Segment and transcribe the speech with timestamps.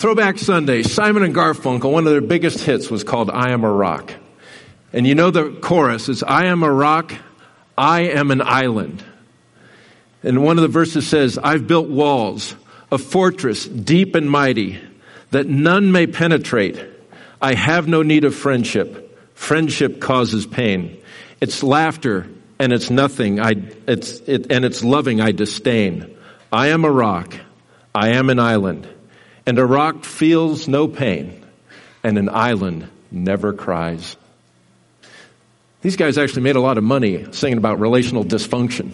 [0.00, 3.70] Throwback Sunday, Simon and Garfunkel, one of their biggest hits was called I Am a
[3.70, 4.14] Rock.
[4.94, 7.12] And you know the chorus is I am a rock,
[7.76, 9.04] I am an island.
[10.22, 12.54] And one of the verses says, I've built walls,
[12.90, 14.80] a fortress deep and mighty,
[15.32, 16.82] that none may penetrate.
[17.42, 19.36] I have no need of friendship.
[19.36, 20.98] Friendship causes pain.
[21.42, 22.26] It's laughter
[22.58, 23.38] and it's nothing.
[23.38, 23.50] I,
[23.86, 26.16] it's, it, and it's loving I disdain.
[26.50, 27.34] I am a rock.
[27.94, 28.88] I am an island.
[29.46, 31.44] And a rock feels no pain,
[32.02, 34.16] and an island never cries.
[35.82, 38.92] These guys actually made a lot of money singing about relational dysfunction.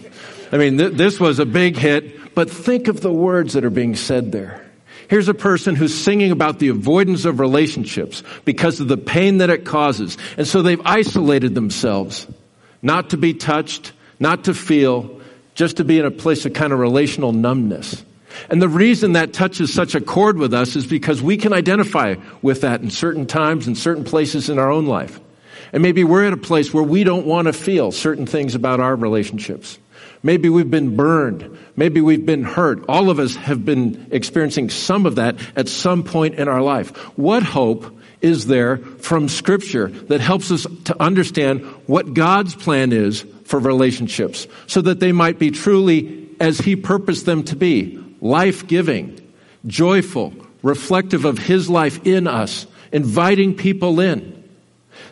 [0.52, 3.70] I mean, th- this was a big hit, but think of the words that are
[3.70, 4.62] being said there.
[5.08, 9.50] Here's a person who's singing about the avoidance of relationships because of the pain that
[9.50, 10.16] it causes.
[10.36, 12.26] And so they've isolated themselves,
[12.82, 15.20] not to be touched, not to feel,
[15.54, 18.02] just to be in a place of kind of relational numbness.
[18.50, 22.16] And the reason that touches such a chord with us is because we can identify
[22.42, 25.20] with that in certain times and certain places in our own life.
[25.72, 28.80] And maybe we're at a place where we don't want to feel certain things about
[28.80, 29.78] our relationships.
[30.22, 31.58] Maybe we've been burned.
[31.76, 32.84] Maybe we've been hurt.
[32.88, 36.96] All of us have been experiencing some of that at some point in our life.
[37.18, 43.24] What hope is there from scripture that helps us to understand what God's plan is
[43.44, 48.66] for relationships so that they might be truly as He purposed them to be life
[48.66, 49.20] giving,
[49.66, 54.36] joyful, reflective of His life in us, inviting people in.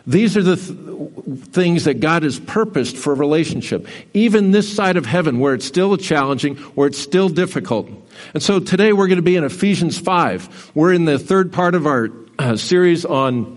[0.07, 5.05] These are the th- things that God has purposed for relationship, even this side of
[5.05, 7.89] heaven where it's still challenging, where it's still difficult.
[8.33, 10.71] And so today we're going to be in Ephesians 5.
[10.75, 13.54] We're in the third part of our uh, series on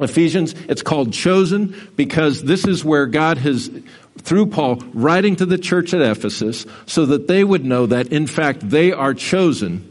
[0.00, 0.54] Ephesians.
[0.68, 3.70] It's called Chosen because this is where God has
[4.18, 8.26] through Paul writing to the church at Ephesus so that they would know that in
[8.26, 9.86] fact they are chosen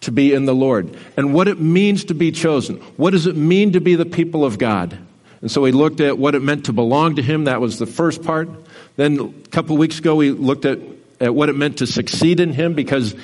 [0.00, 2.76] to be in the Lord and what it means to be chosen.
[2.96, 4.96] What does it mean to be the people of God?
[5.40, 7.44] And so we looked at what it meant to belong to Him.
[7.44, 8.48] That was the first part.
[8.96, 10.80] Then a couple weeks ago we looked at,
[11.20, 13.14] at what it meant to succeed in Him because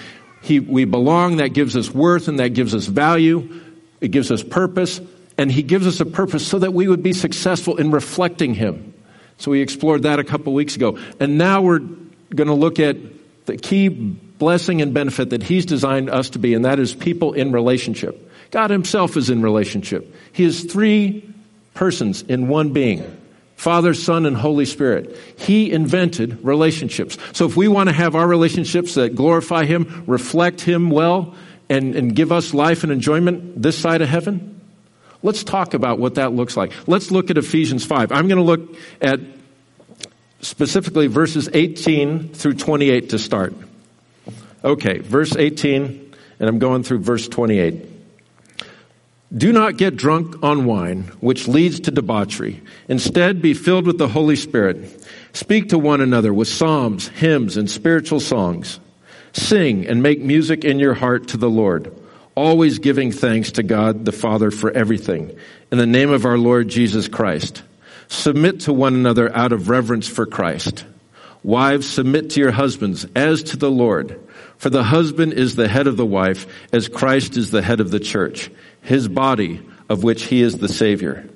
[0.43, 1.39] he, we belong.
[1.39, 3.61] That gives us worth and that gives us value.
[4.01, 5.01] It gives us purpose.
[5.37, 8.95] And He gives us a purpose so that we would be successful in reflecting Him.
[9.39, 10.99] So we explored that a couple weeks ago.
[11.19, 12.97] And now we're going to look at
[13.47, 17.33] the key blessing and benefit that He's designed us to be, and that is people
[17.33, 18.31] in relationship.
[18.51, 20.15] God Himself is in relationship.
[20.33, 21.29] He is three
[21.75, 23.21] persons in one being.
[23.57, 25.17] Father, Son, and Holy Spirit.
[25.39, 27.17] He invented relationships.
[27.33, 31.35] So if we want to have our relationships that glorify Him, reflect Him well,
[31.69, 34.54] and, and give us life and enjoyment this side of heaven,
[35.25, 36.71] Let's talk about what that looks like.
[36.87, 38.13] Let's look at Ephesians 5.
[38.13, 39.21] I'm going to look at
[40.43, 43.55] specifically verses 18 through 28 to start.
[44.63, 47.87] Okay, verse 18, and I'm going through verse 28.
[49.35, 52.61] Do not get drunk on wine, which leads to debauchery.
[52.89, 55.09] Instead, be filled with the Holy Spirit.
[55.33, 58.79] Speak to one another with psalms, hymns, and spiritual songs.
[59.33, 61.91] Sing and make music in your heart to the Lord
[62.35, 65.37] always giving thanks to God the Father for everything.
[65.71, 67.63] In the name of our Lord Jesus Christ.
[68.09, 70.85] Submit to one another out of reverence for Christ.
[71.43, 74.21] Wives, submit to your husbands as to the Lord.
[74.57, 77.91] For the husband is the head of the wife, as Christ is the head of
[77.91, 78.51] the church,
[78.83, 81.29] his body, of which he is the Savior.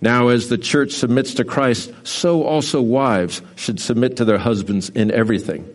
[0.00, 4.90] Now, as the church submits to Christ, so also wives should submit to their husbands
[4.90, 5.74] in everything.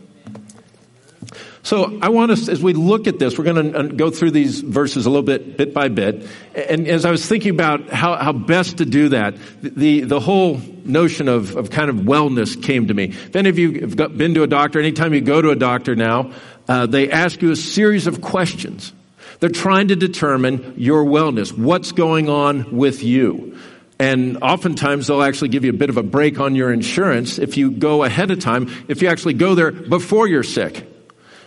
[1.63, 4.31] So I want us, as we look at this, we're going to uh, go through
[4.31, 6.27] these verses a little bit, bit by bit.
[6.55, 10.59] And as I was thinking about how, how best to do that, the, the whole
[10.83, 13.05] notion of, of kind of wellness came to me.
[13.05, 15.95] If any of you have been to a doctor, anytime you go to a doctor
[15.95, 16.31] now,
[16.67, 18.91] uh, they ask you a series of questions.
[19.39, 21.55] They're trying to determine your wellness.
[21.55, 23.57] What's going on with you?
[23.99, 27.55] And oftentimes they'll actually give you a bit of a break on your insurance if
[27.55, 30.90] you go ahead of time, if you actually go there before you're sick.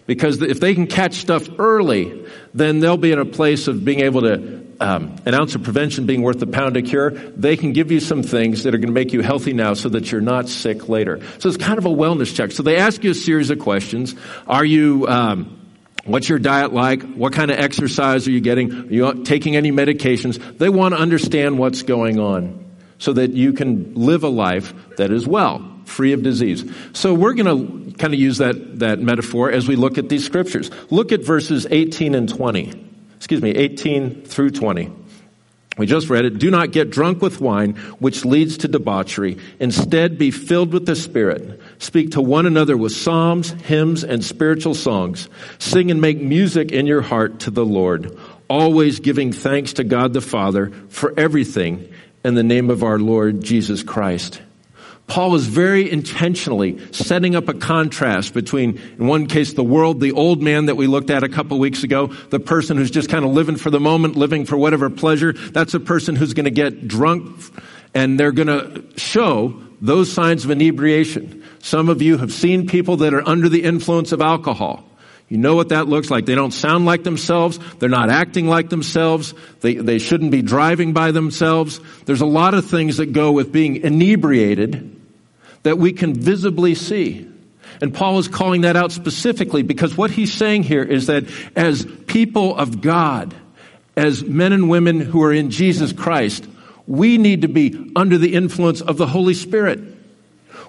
[0.07, 4.01] Because if they can catch stuff early, then they'll be in a place of being
[4.01, 7.11] able to, um, an ounce of prevention being worth a pound of cure.
[7.11, 9.89] They can give you some things that are going to make you healthy now so
[9.91, 11.21] that you're not sick later.
[11.39, 12.53] So it's kind of a wellness check.
[12.53, 14.15] So they ask you a series of questions.
[14.47, 15.61] Are you, um,
[16.07, 17.03] What's your diet like?
[17.15, 18.71] What kind of exercise are you getting?
[18.73, 20.59] Are you taking any medications?
[20.59, 22.63] They want to understand what's going on
[22.99, 26.65] so that you can live a life that is well, free of disease.
[26.93, 30.25] So we're going to kind of use that, that metaphor as we look at these
[30.25, 30.71] scriptures.
[30.91, 32.91] Look at verses 18 and 20.
[33.17, 34.91] Excuse me, 18 through 20.
[35.77, 36.39] We just read it.
[36.39, 39.39] Do not get drunk with wine, which leads to debauchery.
[39.59, 41.61] Instead, be filled with the Spirit.
[41.79, 45.29] Speak to one another with psalms, hymns, and spiritual songs.
[45.59, 48.17] Sing and make music in your heart to the Lord,
[48.49, 51.89] always giving thanks to God the Father for everything
[52.25, 54.41] in the name of our Lord Jesus Christ.
[55.07, 60.13] Paul was very intentionally setting up a contrast between, in one case, the world, the
[60.13, 63.25] old man that we looked at a couple weeks ago, the person who's just kind
[63.25, 65.35] of living for the moment, living for whatever pleasure.
[65.35, 67.39] That's a person who's going to get drunk
[67.93, 71.45] and they're going to show those signs of inebriation.
[71.61, 74.85] Some of you have seen people that are under the influence of alcohol.
[75.35, 76.27] You know what that looks like.
[76.27, 77.59] They don't sound like themselves.
[77.81, 79.35] They're not acting like themselves.
[79.63, 81.81] They, they shouldn't be driving by themselves.
[82.05, 84.95] There's a lot of things that go with being inebriated
[85.65, 87.29] that we can visibly see.
[87.83, 91.25] And Paul is calling that out specifically because what he's saying here is that
[91.57, 93.35] as people of God,
[93.97, 96.47] as men and women who are in Jesus Christ,
[96.87, 99.81] we need to be under the influence of the Holy Spirit.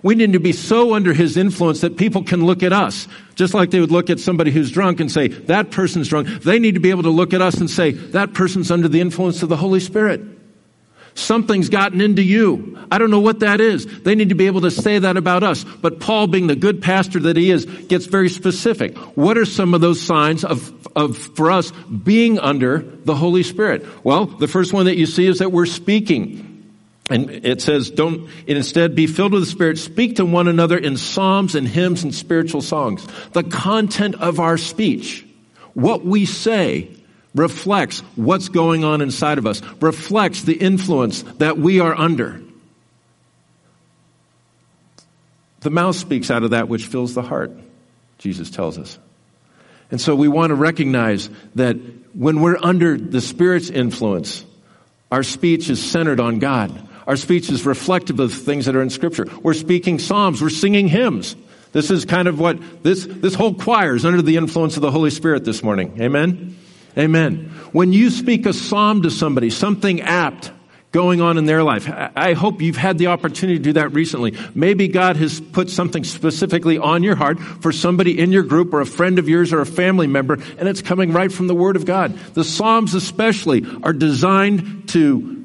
[0.06, 3.56] We need to be so under his influence that people can look at us, just
[3.56, 6.28] like they would look at somebody who's drunk and say, that person's drunk.
[6.44, 9.02] They need to be able to look at us and say, that person's under the
[9.02, 10.22] influence of the Holy Spirit.
[11.16, 12.78] Something's gotten into you.
[12.92, 13.88] I don't know what that is.
[14.04, 15.64] They need to be able to say that about us.
[15.64, 18.96] But Paul, being the good pastor that he is, gets very specific.
[19.18, 23.84] What are some of those signs of, of, for us being under the Holy Spirit?
[24.06, 26.55] Well, the first one that you see is that we're speaking.
[27.10, 29.78] And it says, don't instead be filled with the Spirit.
[29.78, 33.06] Speak to one another in psalms and hymns and spiritual songs.
[33.34, 35.26] The content of our speech,
[35.76, 36.90] what we say,
[37.36, 42.42] reflects what's going on inside of us, reflects the influence that we are under.
[45.60, 47.52] The mouth speaks out of that which fills the heart,
[48.18, 48.98] Jesus tells us.
[49.92, 51.76] And so we want to recognize that
[52.16, 54.44] when we're under the Spirit's influence,
[55.12, 56.90] our speech is centered on God.
[57.08, 59.28] Our speech is reflective of things that are in Scripture.
[59.42, 61.36] We're speaking psalms, we're singing hymns.
[61.72, 64.92] This is kind of what this, this whole choir is under the influence of the
[64.92, 66.02] Holy Spirit this morning.
[66.02, 66.58] Amen?
[66.98, 67.52] Amen.
[67.74, 70.52] When you speak a psalm to somebody, something apt
[70.94, 74.38] going on in their life, I hope you've had the opportunity to do that recently.
[74.56, 78.80] Maybe God has put something specifically on your heart for somebody in your group or
[78.80, 81.76] a friend of yours or a family member, and it's coming right from the Word
[81.76, 82.18] of God.
[82.34, 85.45] The Psalms especially are designed to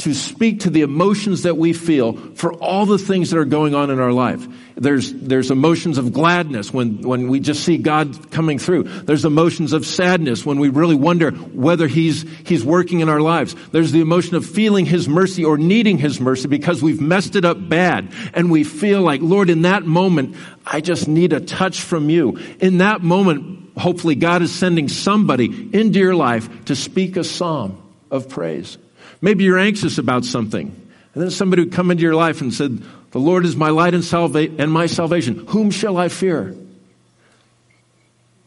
[0.00, 3.74] to speak to the emotions that we feel for all the things that are going
[3.74, 4.46] on in our life.
[4.74, 8.84] There's, there's emotions of gladness when, when we just see God coming through.
[8.84, 13.54] There's emotions of sadness when we really wonder whether He's, He's working in our lives.
[13.72, 17.44] There's the emotion of feeling His mercy or needing His mercy because we've messed it
[17.44, 18.10] up bad.
[18.32, 22.38] And we feel like, Lord, in that moment, I just need a touch from you.
[22.58, 27.82] In that moment, hopefully God is sending somebody into your life to speak a psalm
[28.10, 28.78] of praise.
[29.20, 30.68] Maybe you're anxious about something.
[31.14, 33.94] And then somebody would come into your life and said, The Lord is my light
[33.94, 35.46] and, salva- and my salvation.
[35.48, 36.56] Whom shall I fear?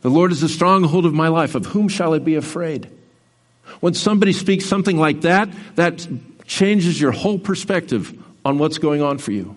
[0.02, 1.56] The Lord is the stronghold of my life.
[1.56, 2.90] Of whom shall I be afraid?
[3.80, 6.08] When somebody speaks something like that, that
[6.46, 9.56] changes your whole perspective on what's going on for you.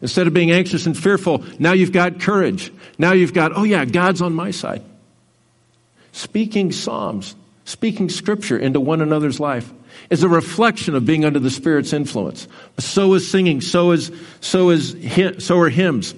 [0.00, 2.72] Instead of being anxious and fearful, now you've got courage.
[2.98, 4.82] Now you've got, oh yeah, God's on my side.
[6.12, 7.34] Speaking Psalms,
[7.64, 9.72] speaking Scripture into one another's life
[10.12, 12.46] is a reflection of being under the Spirit's influence.
[12.78, 14.94] So is singing, so is, so is,
[15.38, 16.14] so are hymns.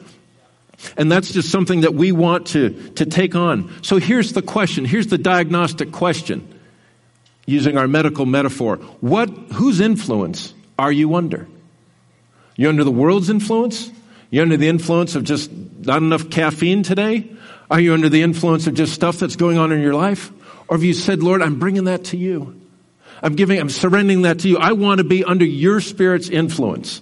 [0.96, 3.72] And that's just something that we want to, to take on.
[3.82, 4.84] So here's the question.
[4.84, 6.60] Here's the diagnostic question
[7.46, 8.78] using our medical metaphor.
[9.00, 11.46] What, whose influence are you under?
[12.56, 13.92] You're under the world's influence?
[14.28, 17.30] You're under the influence of just not enough caffeine today?
[17.70, 20.32] Are you under the influence of just stuff that's going on in your life?
[20.66, 22.60] Or have you said, Lord, I'm bringing that to you?
[23.23, 24.59] I'm giving, I'm surrendering that to you.
[24.59, 27.00] I want to be under your spirit's influence.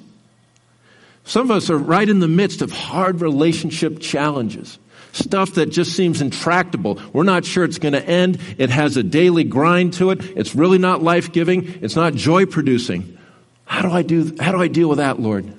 [1.24, 4.78] Some of us are right in the midst of hard relationship challenges.
[5.12, 6.98] Stuff that just seems intractable.
[7.12, 8.38] We're not sure it's going to end.
[8.56, 10.24] It has a daily grind to it.
[10.36, 11.80] It's really not life giving.
[11.82, 13.18] It's not joy producing.
[13.66, 15.52] How do I do, how do I deal with that, Lord?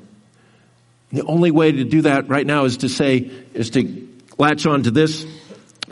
[1.12, 4.08] The only way to do that right now is to say, is to
[4.40, 5.26] latch on to this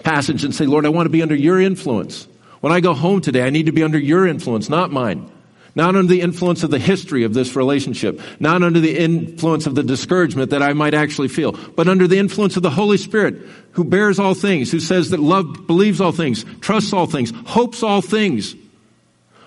[0.03, 2.27] passage and say, Lord, I want to be under your influence.
[2.61, 5.29] When I go home today, I need to be under your influence, not mine.
[5.75, 9.75] not under the influence of the history of this relationship, not under the influence of
[9.75, 13.41] the discouragement that I might actually feel, but under the influence of the Holy Spirit
[13.71, 17.83] who bears all things, who says that love believes all things, trusts all things, hopes
[17.83, 18.55] all things.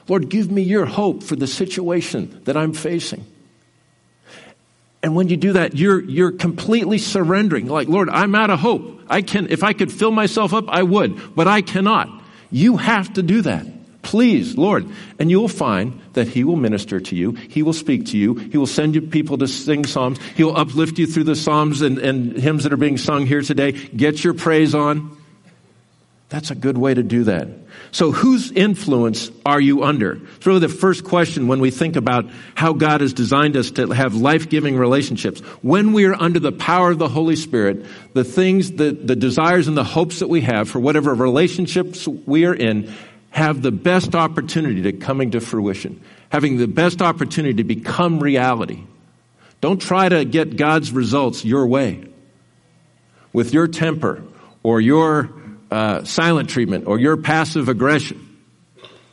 [0.08, 3.24] Lord, give me your hope for the situation that I'm facing.
[5.02, 7.66] And when you do that, you're, you're completely surrendering.
[7.66, 9.02] Like, Lord, I'm out of hope.
[9.08, 12.22] I can, if I could fill myself up, I would, but I cannot.
[12.54, 13.66] You have to do that.
[14.02, 14.86] Please, Lord.
[15.18, 17.32] And you'll find that He will minister to you.
[17.32, 18.34] He will speak to you.
[18.34, 20.20] He will send you people to sing Psalms.
[20.36, 23.72] He'll uplift you through the Psalms and, and hymns that are being sung here today.
[23.72, 25.16] Get your praise on.
[26.34, 27.46] That's a good way to do that.
[27.92, 30.14] So, whose influence are you under?
[30.34, 33.86] It's really the first question when we think about how God has designed us to
[33.90, 35.38] have life giving relationships.
[35.62, 39.68] When we are under the power of the Holy Spirit, the things, the, the desires,
[39.68, 42.92] and the hopes that we have for whatever relationships we are in
[43.30, 46.00] have the best opportunity to coming to fruition,
[46.30, 48.82] having the best opportunity to become reality.
[49.60, 52.08] Don't try to get God's results your way
[53.32, 54.20] with your temper
[54.64, 55.30] or your
[55.74, 58.38] uh, silent treatment or your passive aggression.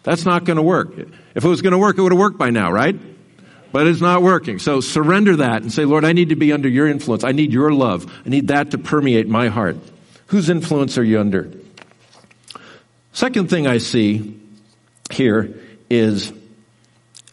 [0.03, 0.95] That's not going to work.
[1.33, 2.95] If it was going to work, it would have worked by now, right?
[3.71, 4.59] But it's not working.
[4.59, 7.23] So surrender that and say, Lord, I need to be under your influence.
[7.23, 8.05] I need your love.
[8.23, 9.77] I need that to permeate my heart.
[10.27, 11.51] Whose influence are you under?
[13.11, 14.39] Second thing I see
[15.09, 16.31] here is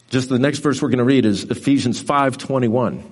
[0.09, 2.95] just the next verse we're going to read is Ephesians 5:21.
[2.95, 3.03] What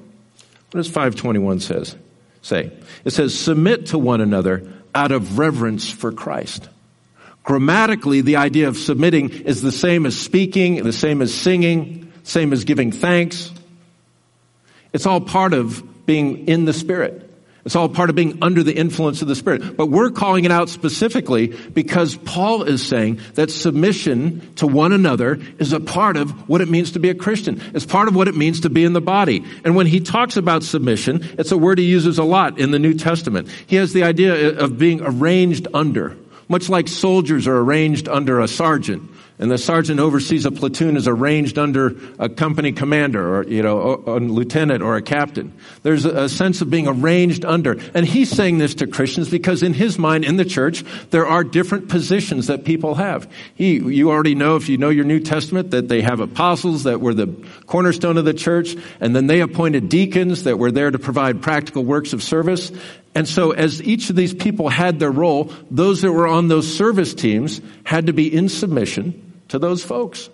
[0.71, 1.95] does 521 says?
[2.41, 2.71] Say.
[3.05, 6.67] It says submit to one another out of reverence for Christ.
[7.43, 12.51] Grammatically, the idea of submitting is the same as speaking, the same as singing, same
[12.51, 13.51] as giving thanks.
[14.91, 17.26] It's all part of being in the Spirit.
[17.67, 19.75] It's all part of being under the influence of the Spirit.
[19.75, 25.37] But we're calling it out specifically because Paul is saying that submission to one another
[25.59, 27.61] is a part of what it means to be a Christian.
[27.73, 29.43] It's part of what it means to be in the body.
[29.65, 32.79] And when he talks about submission, it's a word he uses a lot in the
[32.79, 33.49] New Testament.
[33.67, 36.15] He has the idea of being arranged under,
[36.47, 41.07] much like soldiers are arranged under a sergeant and the sergeant oversees a platoon is
[41.07, 45.53] arranged under a company commander or, you know, a, lieutenant or a captain.
[45.83, 47.77] There's a, a sense of being arranged under.
[47.93, 51.43] And he's saying this to Christians because in his mind, in the church, there are
[51.43, 53.31] different positions that people have.
[53.53, 56.99] He, you already know, if you know your New Testament, that they have apostles that
[56.99, 57.27] were the
[57.67, 61.85] cornerstone of the church, and then they appointed deacons that were there to provide practical
[61.85, 62.71] works of service.
[63.13, 66.75] And so as each of these people had their role, those that were on those
[66.75, 70.29] service teams had to be in submission to those folks.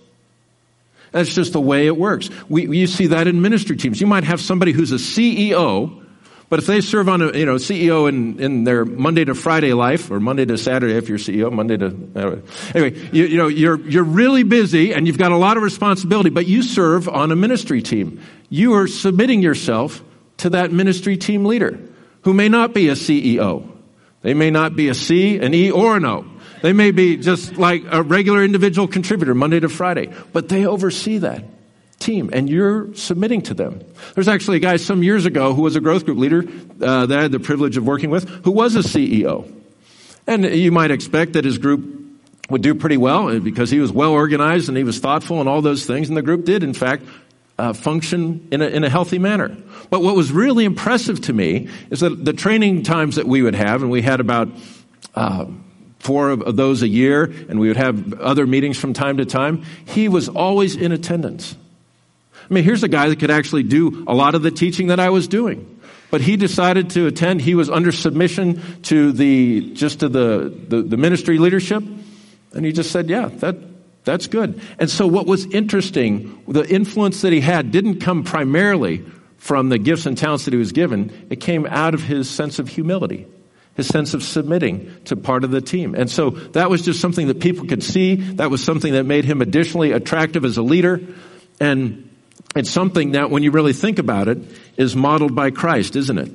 [1.12, 2.30] That's just the way it works.
[2.50, 4.02] We, you see that in ministry teams.
[4.02, 6.04] You might have somebody who's a CEO,
[6.50, 9.74] but if they serve on a you know CEO in, in their Monday to Friday
[9.74, 12.36] life, or Monday to Saturday if you're CEO, Monday to uh,
[12.74, 16.32] anyway, you, you know you're you're really busy and you've got a lot of responsibility,
[16.32, 18.20] but you serve on a ministry team.
[18.50, 20.04] You are submitting yourself
[20.38, 21.80] to that ministry team leader,
[22.24, 23.70] who may not be a CEO.
[24.22, 26.26] They may not be a C, an E, or an O.
[26.64, 31.18] They may be just like a regular individual contributor Monday to Friday, but they oversee
[31.18, 31.44] that
[32.00, 33.82] team and you're submitting to them.
[34.16, 36.46] There's actually a guy some years ago who was a growth group leader
[36.82, 39.46] uh, that I had the privilege of working with who was a CEO.
[40.26, 41.84] And you might expect that his group
[42.50, 45.50] would do pretty well uh, because he was well organized and he was thoughtful and
[45.50, 46.08] all those things.
[46.08, 47.04] And the group did, in fact,
[47.60, 49.54] uh, function in a, in a healthy manner.
[49.90, 53.56] But what was really impressive to me is that the training times that we would
[53.56, 54.48] have, and we had about
[55.14, 55.48] uh,
[56.04, 59.64] four of those a year, and we would have other meetings from time to time.
[59.86, 61.56] He was always in attendance.
[62.50, 65.00] I mean, here's a guy that could actually do a lot of the teaching that
[65.00, 65.80] I was doing.
[66.12, 67.42] But he decided to attend.
[67.42, 71.82] He was under submission to the, just to the, the, the ministry leadership.
[72.54, 73.56] And he just said, yeah, that,
[74.04, 74.62] that's good.
[74.78, 79.06] And so what was interesting, the influence that he had didn't come primarily
[79.38, 81.28] from the gifts and talents that he was given.
[81.30, 83.26] It came out of his sense of humility
[83.76, 85.96] his sense of submitting to part of the team.
[85.96, 88.16] And so that was just something that people could see.
[88.16, 91.02] That was something that made him additionally attractive as a leader.
[91.60, 92.10] And
[92.56, 94.38] it's something that when you really think about it
[94.78, 96.32] is modeled by Christ, isn't it?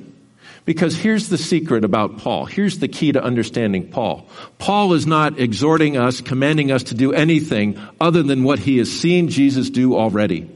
[0.65, 2.45] Because here's the secret about Paul.
[2.45, 4.27] Here's the key to understanding Paul.
[4.57, 8.91] Paul is not exhorting us, commanding us to do anything other than what he has
[8.91, 10.49] seen Jesus do already.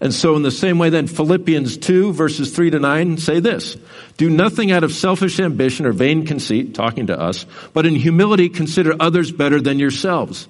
[0.00, 3.76] And so in the same way then Philippians 2 verses 3 to 9 say this,
[4.16, 8.48] do nothing out of selfish ambition or vain conceit, talking to us, but in humility
[8.48, 10.48] consider others better than yourselves.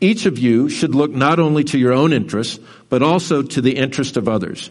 [0.00, 3.76] Each of you should look not only to your own interests, but also to the
[3.76, 4.70] interest of others.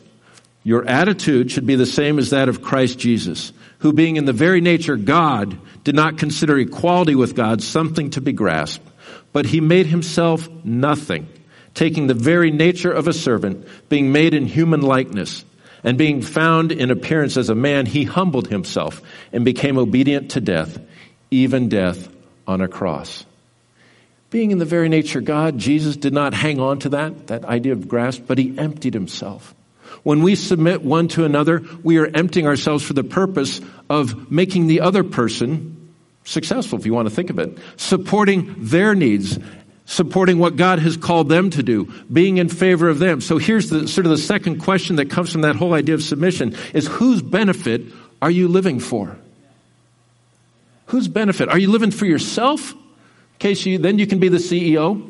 [0.63, 4.33] Your attitude should be the same as that of Christ Jesus, who being in the
[4.33, 8.85] very nature God, did not consider equality with God something to be grasped,
[9.31, 11.27] but he made himself nothing
[11.73, 15.45] taking the very nature of a servant, being made in human likeness,
[15.83, 20.41] and being found in appearance as a man, he humbled himself and became obedient to
[20.41, 20.79] death,
[21.31, 22.09] even death
[22.47, 23.25] on a cross.
[24.29, 27.45] Being in the very nature of God, Jesus did not hang on to that, that
[27.45, 29.55] idea of grasp, but he emptied himself.
[30.03, 33.59] When we submit one to another, we are emptying ourselves for the purpose
[33.89, 38.93] of making the other person successful, if you want to think of it, supporting their
[38.93, 39.39] needs
[39.89, 43.22] supporting what God has called them to do, being in favor of them.
[43.22, 46.03] So here's the sort of the second question that comes from that whole idea of
[46.03, 47.81] submission is whose benefit
[48.22, 49.17] are you living for?
[50.86, 51.50] Whose benefit?
[51.50, 52.72] Are you living for yourself?
[52.72, 55.10] Okay, case you, then you can be the CEO.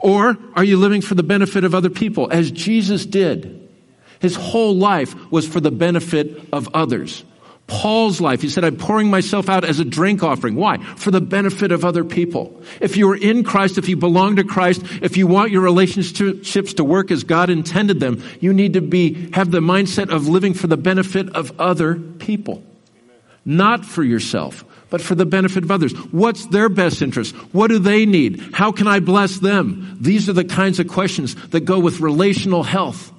[0.00, 3.68] Or are you living for the benefit of other people as Jesus did?
[4.18, 7.22] His whole life was for the benefit of others.
[7.66, 10.54] Paul's life, he said, I'm pouring myself out as a drink offering.
[10.54, 10.78] Why?
[10.78, 12.62] For the benefit of other people.
[12.80, 16.74] If you are in Christ, if you belong to Christ, if you want your relationships
[16.74, 20.54] to work as God intended them, you need to be, have the mindset of living
[20.54, 22.62] for the benefit of other people.
[23.44, 25.92] Not for yourself, but for the benefit of others.
[26.12, 27.34] What's their best interest?
[27.52, 28.50] What do they need?
[28.52, 29.98] How can I bless them?
[30.00, 33.12] These are the kinds of questions that go with relational health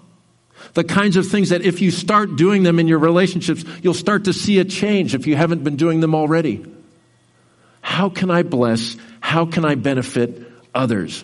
[0.77, 4.25] the kinds of things that if you start doing them in your relationships, you'll start
[4.25, 6.63] to see a change if you haven't been doing them already.
[7.81, 8.95] How can I bless?
[9.19, 10.39] How can I benefit
[10.75, 11.23] others?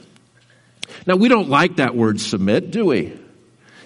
[1.05, 3.13] Now, we don't like that word submit, do we?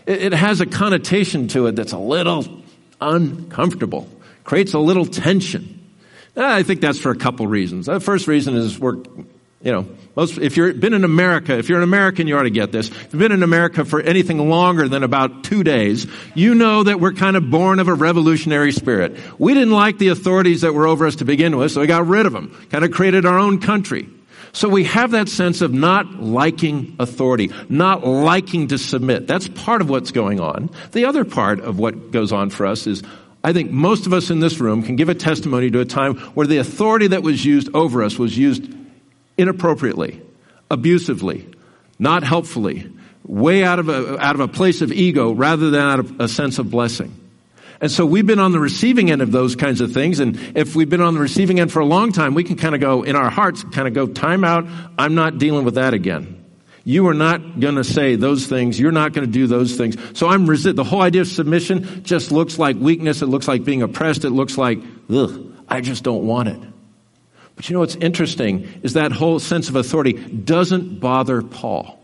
[0.05, 2.45] It, has a connotation to it that's a little
[3.01, 4.07] uncomfortable,
[4.45, 5.85] creates a little tension.
[6.37, 7.87] Eh, I think that's for a couple reasons.
[7.87, 9.03] The first reason is we're
[9.61, 12.51] you know, most, if you've been in America, if you're an American, you ought to
[12.51, 12.89] get this.
[12.89, 16.99] If you've been in America for anything longer than about two days, you know that
[16.99, 19.17] we're kind of born of a revolutionary spirit.
[19.39, 22.05] We didn't like the authorities that were over us to begin with, so we got
[22.05, 22.55] rid of them.
[22.69, 24.07] Kind of created our own country.
[24.53, 29.27] So we have that sense of not liking authority, not liking to submit.
[29.27, 30.69] That's part of what's going on.
[30.93, 33.03] The other part of what goes on for us is
[33.43, 36.15] I think most of us in this room can give a testimony to a time
[36.33, 38.67] where the authority that was used over us was used
[39.37, 40.21] inappropriately,
[40.69, 41.47] abusively,
[41.99, 42.91] not helpfully,
[43.23, 46.27] way out of a, out of a place of ego rather than out of a
[46.27, 47.13] sense of blessing.
[47.79, 50.19] And so we've been on the receiving end of those kinds of things.
[50.19, 52.73] And if we've been on the receiving end for a long time, we can kind
[52.73, 54.65] of go in our hearts, kind of go, time out.
[54.97, 56.43] I'm not dealing with that again.
[56.83, 58.79] You are not going to say those things.
[58.79, 59.97] You're not going to do those things.
[60.17, 60.77] So I'm resist.
[60.77, 63.21] The whole idea of submission just looks like weakness.
[63.21, 64.23] It looks like being oppressed.
[64.25, 66.59] It looks like, ugh, I just don't want it.
[67.57, 71.99] But you know what's interesting is that whole sense of authority doesn't bother Paul.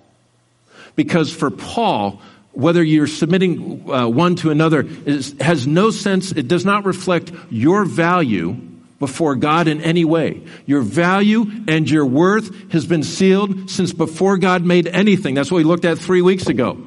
[0.95, 6.47] Because for Paul, whether you're submitting uh, one to another is, has no sense, it
[6.47, 8.53] does not reflect your value
[8.99, 10.41] before God in any way.
[10.65, 15.35] Your value and your worth has been sealed since before God made anything.
[15.35, 16.81] That's what we looked at three weeks ago.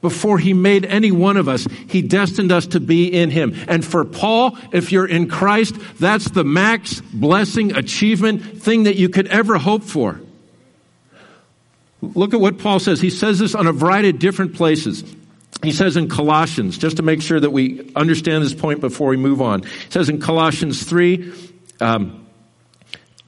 [0.00, 3.54] Before he made any one of us, he destined us to be in him.
[3.66, 9.08] And for Paul, if you're in Christ, that's the max blessing, achievement, thing that you
[9.08, 10.20] could ever hope for.
[12.00, 13.00] Look at what Paul says.
[13.00, 15.02] He says this on a variety of different places.
[15.64, 19.16] He says in Colossians, just to make sure that we understand this point before we
[19.16, 19.64] move on.
[19.64, 21.32] He says in Colossians 3,
[21.80, 22.27] um,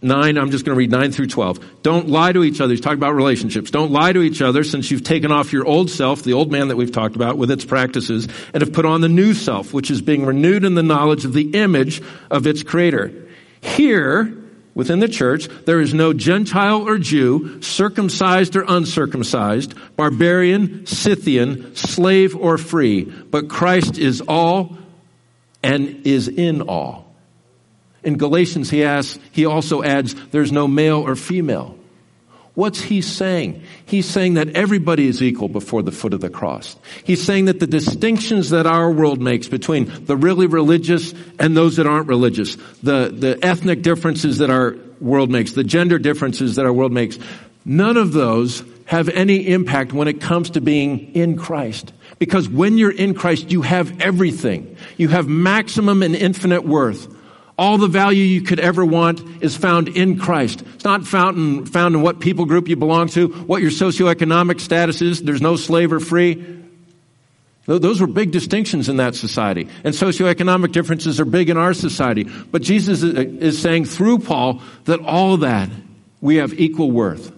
[0.03, 1.83] 9, I'm just going to read 9 through 12.
[1.83, 2.73] Don't lie to each other.
[2.73, 3.71] He's talking about relationships.
[3.71, 6.69] Don't lie to each other since you've taken off your old self, the old man
[6.69, 9.91] that we've talked about with its practices, and have put on the new self, which
[9.91, 13.13] is being renewed in the knowledge of the image of its creator.
[13.61, 14.35] Here,
[14.75, 22.35] within the church, there is no Gentile or Jew, circumcised or uncircumcised, barbarian, Scythian, slave
[22.35, 24.79] or free, but Christ is all
[25.63, 27.10] and is in all.
[28.03, 31.77] In Galatians, he asks, he also adds, there's no male or female.
[32.55, 33.63] What's he saying?
[33.87, 36.77] He's saying that everybody is equal before the foot of the cross.
[37.05, 41.77] He's saying that the distinctions that our world makes between the really religious and those
[41.77, 46.67] that aren't religious, the, the ethnic differences that our world makes, the gender differences that
[46.67, 47.19] our world makes,
[47.65, 51.93] none of those have any impact when it comes to being in Christ.
[52.19, 54.77] Because when you're in Christ, you have everything.
[54.97, 57.09] You have maximum and infinite worth.
[57.61, 60.63] All the value you could ever want is found in Christ.
[60.63, 64.61] It's not found in, found in what people group you belong to, what your socioeconomic
[64.61, 65.23] status is.
[65.23, 66.43] There's no slave or free.
[67.67, 69.69] Those were big distinctions in that society.
[69.85, 72.25] And socioeconomic differences are big in our society.
[72.25, 75.69] But Jesus is saying through Paul that all that
[76.23, 77.31] we have equal worth.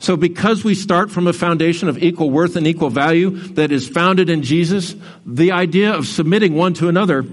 [0.00, 3.88] So because we start from a foundation of equal worth and equal value that is
[3.88, 7.24] founded in Jesus, the idea of submitting one to another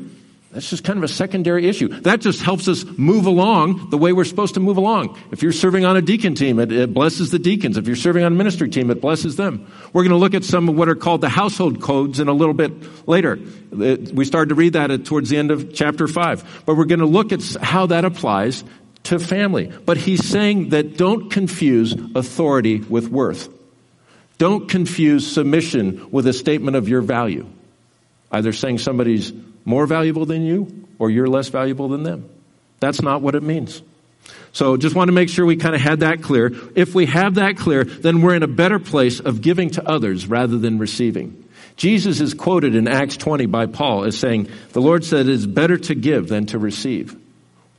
[0.54, 1.88] That's just kind of a secondary issue.
[1.88, 5.18] That just helps us move along the way we're supposed to move along.
[5.32, 7.76] If you're serving on a deacon team, it, it, blesses the deacons.
[7.76, 9.68] If you're serving on a ministry team, it blesses them.
[9.94, 12.34] We're going to look at some of what are called the household codes in a
[12.34, 12.72] little bit
[13.08, 13.40] later.
[13.72, 16.64] We started to read that towards the end of chapter 5.
[16.68, 18.64] But we're going to look at how that applies
[19.06, 19.72] to family.
[19.86, 23.50] But he's saying that don't confuse authority with worth.
[24.38, 27.48] Don't confuse submission with a statement of your value.
[28.32, 29.34] Either saying somebody's
[29.66, 32.30] more valuable than you or you're less valuable than them.
[32.80, 33.82] That's not what it means.
[34.52, 36.52] So just want to make sure we kind of had that clear.
[36.76, 40.28] If we have that clear, then we're in a better place of giving to others
[40.28, 41.44] rather than receiving.
[41.76, 45.48] Jesus is quoted in Acts 20 by Paul as saying, the Lord said it is
[45.48, 47.16] better to give than to receive.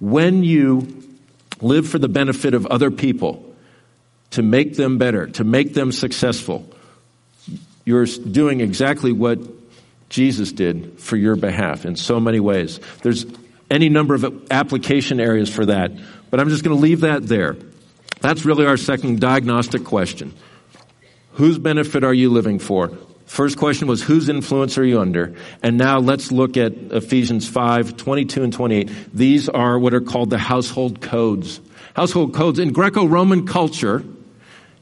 [0.00, 1.02] When you
[1.60, 3.54] live for the benefit of other people,
[4.30, 6.68] to make them better, to make them successful,
[7.84, 9.38] you're doing exactly what
[10.14, 12.78] Jesus did for your behalf in so many ways.
[13.02, 13.26] There's
[13.68, 15.90] any number of application areas for that,
[16.30, 17.56] but I'm just going to leave that there.
[18.20, 20.32] That's really our second diagnostic question.
[21.32, 22.96] Whose benefit are you living for?
[23.26, 25.34] First question was, whose influence are you under?
[25.64, 28.90] And now let's look at Ephesians 5, 22 and 28.
[29.12, 31.60] These are what are called the household codes.
[31.96, 34.04] Household codes in Greco-Roman culture,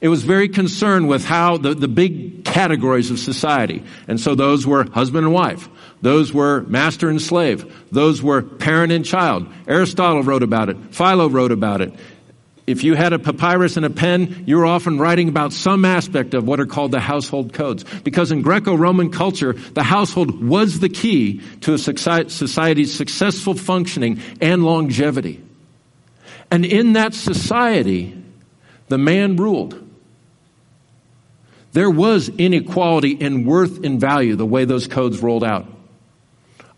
[0.03, 3.85] it was very concerned with how the, the big categories of society.
[4.09, 5.69] And so those were husband and wife.
[6.03, 7.73] Those were master and slave.
[7.93, 9.47] Those were parent and child.
[9.69, 10.77] Aristotle wrote about it.
[10.91, 11.95] Philo wrote about it.
[12.67, 16.35] If you had a papyrus and a pen, you were often writing about some aspect
[16.35, 17.85] of what are called the household codes.
[18.03, 24.65] Because in Greco-Roman culture, the household was the key to a society's successful functioning and
[24.65, 25.41] longevity.
[26.51, 28.21] And in that society,
[28.89, 29.82] the man ruled.
[31.73, 35.67] There was inequality in worth and value the way those codes rolled out.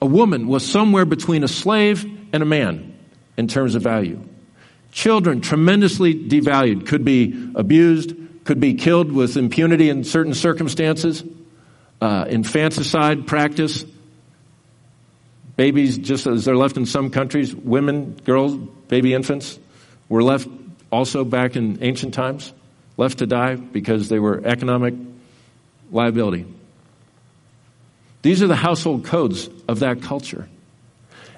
[0.01, 2.95] A woman was somewhere between a slave and a man
[3.37, 4.21] in terms of value.
[4.93, 11.25] Children, tremendously devalued, could be abused, could be killed with impunity in certain circumstances,
[12.01, 13.85] uh, infanticide practice.
[15.57, 19.59] Babies, just as they're left in some countries, women, girls, baby infants,
[20.09, 20.47] were left
[20.93, 22.53] also back in ancient times
[22.97, 24.95] left to die because they were economic
[25.91, 26.47] liability.
[28.23, 30.49] These are the household codes of that culture.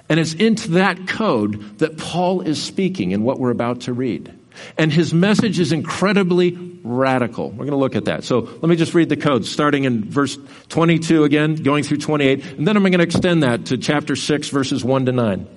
[0.09, 4.33] And it's into that code that Paul is speaking in what we're about to read.
[4.77, 7.49] And his message is incredibly radical.
[7.49, 8.23] We're going to look at that.
[8.23, 10.37] So let me just read the code, starting in verse
[10.69, 14.49] 22 again, going through 28, and then I'm going to extend that to chapter 6,
[14.49, 15.47] verses 1 to 9.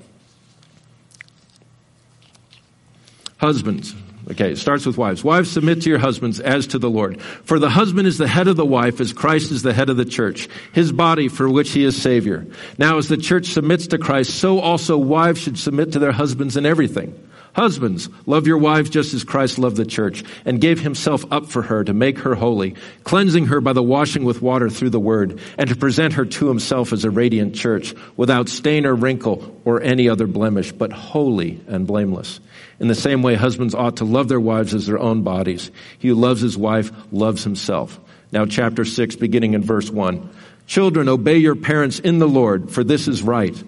[3.39, 3.95] Husbands,
[4.31, 5.25] Okay, it starts with wives.
[5.25, 7.21] Wives, submit to your husbands as to the Lord.
[7.21, 9.97] For the husband is the head of the wife as Christ is the head of
[9.97, 12.47] the church, his body for which he is Savior.
[12.79, 16.57] Now as the church submits to Christ, so also wives should submit to their husbands
[16.57, 17.29] in everything.
[17.53, 21.63] Husbands, love your wives just as Christ loved the church and gave himself up for
[21.63, 25.41] her to make her holy, cleansing her by the washing with water through the word,
[25.59, 29.83] and to present her to himself as a radiant church, without stain or wrinkle or
[29.83, 32.39] any other blemish, but holy and blameless.
[32.79, 35.71] In the same way, husbands ought to love their wives as their own bodies.
[35.99, 37.99] He who loves his wife loves himself.
[38.33, 40.31] Now chapter 6, beginning in verse 1.
[40.67, 43.61] Children, obey your parents in the Lord, for this is right.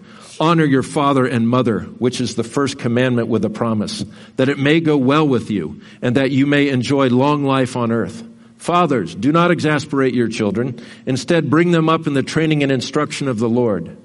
[0.42, 4.58] Honor your father and mother, which is the first commandment with a promise, that it
[4.58, 8.24] may go well with you, and that you may enjoy long life on earth.
[8.56, 10.80] Fathers, do not exasperate your children.
[11.06, 13.96] Instead, bring them up in the training and instruction of the Lord.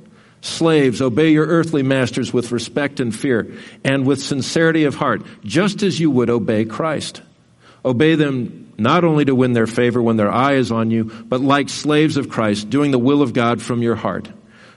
[0.42, 3.52] Slaves, obey your earthly masters with respect and fear,
[3.84, 7.24] and with sincerity of heart, just as you would obey Christ.
[7.84, 11.42] Obey them not only to win their favor when their eye is on you, but
[11.42, 14.30] like slaves of Christ, doing the will of God from your heart.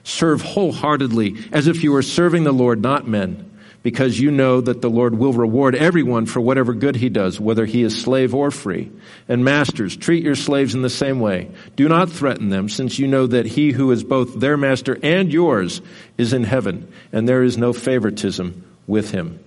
[0.03, 3.51] Serve wholeheartedly, as if you were serving the Lord, not men,
[3.83, 7.65] because you know that the Lord will reward everyone for whatever good he does, whether
[7.65, 8.91] he is slave or free.
[9.27, 11.49] And masters, treat your slaves in the same way.
[11.75, 15.31] Do not threaten them, since you know that he who is both their master and
[15.31, 15.81] yours
[16.17, 19.39] is in heaven, and there is no favoritism with him.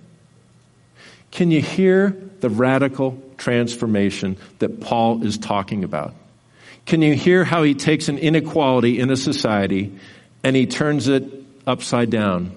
[1.31, 6.13] Can you hear the radical transformation that Paul is talking about?
[6.85, 9.97] Can you hear how he takes an inequality in a society
[10.45, 11.23] and he turns it
[11.65, 12.51] upside down.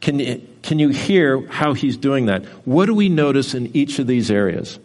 [0.00, 2.42] Can you, can you hear how he's doing that?
[2.66, 4.78] What do we notice in each of these areas?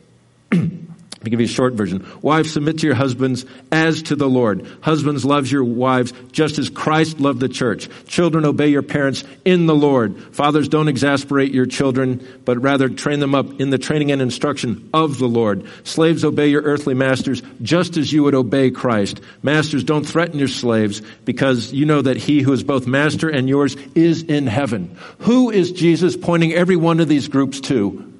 [1.23, 2.07] To give you a short version.
[2.21, 4.65] Wives, submit to your husbands as to the Lord.
[4.79, 7.89] Husbands, love your wives just as Christ loved the church.
[8.07, 10.17] Children, obey your parents in the Lord.
[10.33, 14.89] Fathers, don't exasperate your children, but rather train them up in the training and instruction
[14.93, 15.67] of the Lord.
[15.83, 19.19] Slaves, obey your earthly masters just as you would obey Christ.
[19.43, 23.49] Masters, don't threaten your slaves because you know that he who is both master and
[23.49, 24.97] yours is in heaven.
[25.19, 28.13] Who is Jesus pointing every one of these groups to?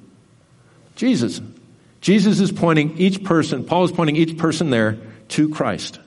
[0.96, 1.40] Jesus.
[2.00, 5.98] Jesus is pointing each person, Paul is pointing each person there to Christ.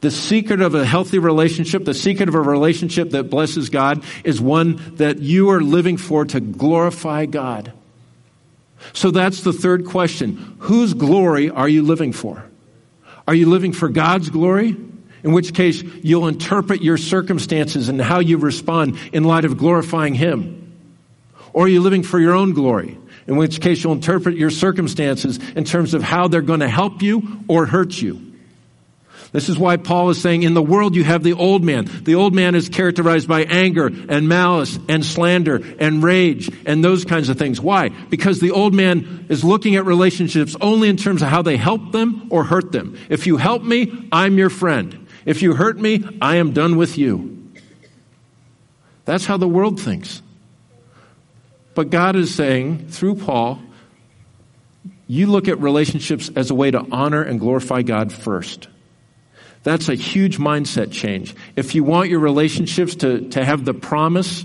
[0.00, 4.40] The secret of a healthy relationship, the secret of a relationship that blesses God is
[4.40, 7.72] one that you are living for to glorify God.
[8.92, 10.56] So that's the third question.
[10.60, 12.44] Whose glory are you living for?
[13.26, 14.76] Are you living for God's glory?
[15.24, 20.14] In which case, you'll interpret your circumstances and how you respond in light of glorifying
[20.14, 20.72] Him.
[21.52, 22.96] Or are you living for your own glory?
[23.28, 27.02] In which case you'll interpret your circumstances in terms of how they're going to help
[27.02, 28.24] you or hurt you.
[29.30, 31.84] This is why Paul is saying in the world you have the old man.
[32.04, 37.04] The old man is characterized by anger and malice and slander and rage and those
[37.04, 37.60] kinds of things.
[37.60, 37.90] Why?
[37.90, 41.92] Because the old man is looking at relationships only in terms of how they help
[41.92, 42.98] them or hurt them.
[43.10, 45.06] If you help me, I'm your friend.
[45.26, 47.52] If you hurt me, I am done with you.
[49.04, 50.22] That's how the world thinks.
[51.78, 53.60] But God is saying through Paul,
[55.06, 58.66] you look at relationships as a way to honor and glorify God first.
[59.62, 61.36] That's a huge mindset change.
[61.54, 64.44] If you want your relationships to, to have the promise,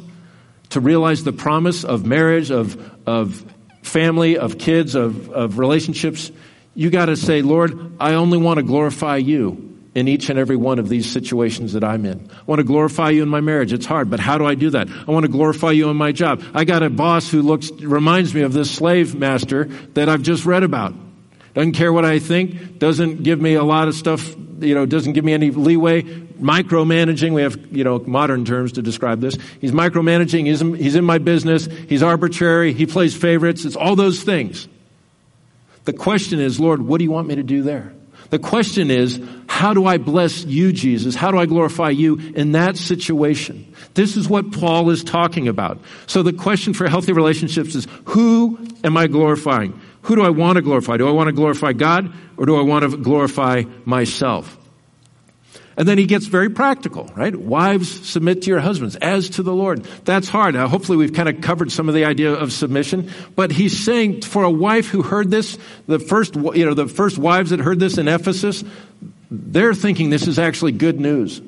[0.69, 3.43] to realize the promise of marriage, of, of
[3.81, 6.31] family, of kids, of, of relationships,
[6.75, 10.55] you got to say, Lord, I only want to glorify you in each and every
[10.55, 12.29] one of these situations that I'm in.
[12.31, 13.73] I want to glorify you in my marriage.
[13.73, 14.87] It's hard, but how do I do that?
[14.89, 16.43] I want to glorify you in my job.
[16.53, 20.45] I got a boss who looks, reminds me of this slave master that I've just
[20.45, 20.95] read about.
[21.53, 25.13] Doesn't care what I think, doesn't give me a lot of stuff, you know, doesn't
[25.13, 26.01] give me any leeway.
[26.01, 29.37] Micromanaging, we have, you know, modern terms to describe this.
[29.61, 33.95] He's micromanaging, he's in, he's in my business, he's arbitrary, he plays favorites, it's all
[33.95, 34.67] those things.
[35.85, 37.93] The question is, Lord, what do you want me to do there?
[38.33, 41.13] The question is, how do I bless you, Jesus?
[41.13, 43.71] How do I glorify you in that situation?
[43.93, 45.79] This is what Paul is talking about.
[46.07, 49.79] So the question for healthy relationships is, who am I glorifying?
[50.01, 50.97] Who do I want to glorify?
[50.97, 54.57] Do I want to glorify God or do I want to glorify myself?
[55.75, 57.35] And then he gets very practical, right?
[57.35, 59.83] Wives, submit to your husbands as to the Lord.
[60.05, 60.53] That's hard.
[60.53, 64.21] Now, hopefully we've kind of covered some of the idea of submission, but he's saying
[64.21, 65.57] for a wife who heard this,
[65.87, 68.63] the first, you know, the first wives that heard this in Ephesus,
[69.31, 71.41] they're thinking this is actually good news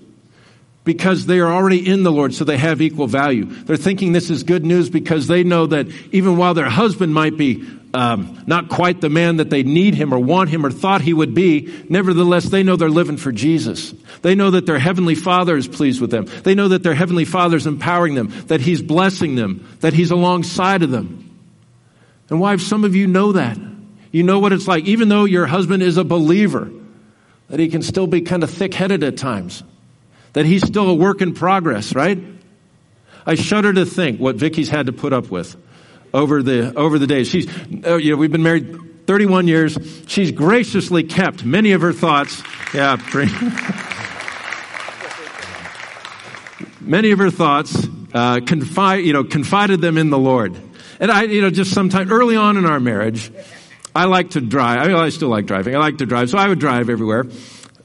[0.85, 3.45] because they are already in the Lord, so they have equal value.
[3.45, 7.37] They're thinking this is good news because they know that even while their husband might
[7.37, 11.01] be um, not quite the man that they need him or want him or thought
[11.01, 13.93] he would be, nevertheless, they know they're living for Jesus.
[14.21, 16.25] They know that their heavenly Father is pleased with them.
[16.43, 20.11] They know that their heavenly Father is empowering them, that he's blessing them, that he's
[20.11, 21.21] alongside of them.
[22.29, 23.57] And wives, some of you know that.
[24.11, 26.69] You know what it's like, even though your husband is a believer,
[27.49, 29.63] that he can still be kind of thick headed at times
[30.35, 32.21] that he's still a work in progress, right?
[33.25, 35.55] I shudder to think what Vicky's had to put up with
[36.15, 37.27] over the over the days.
[37.27, 37.47] She's
[37.85, 39.77] uh, you know we've been married 31 years.
[40.07, 42.41] She's graciously kept many of her thoughts.
[42.73, 42.95] Yeah,
[46.79, 50.55] many of her thoughts uh, confide you know confided them in the Lord.
[50.99, 53.31] And I you know just sometime early on in our marriage,
[53.93, 54.79] I like to drive.
[54.79, 55.75] I, mean, I still like driving.
[55.75, 57.25] I like to drive, so I would drive everywhere.